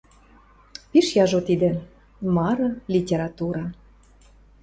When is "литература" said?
2.93-3.63